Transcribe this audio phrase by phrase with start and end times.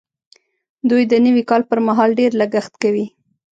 [0.89, 3.05] دوی د نوي کال پر مهال ډېر لګښت کوي.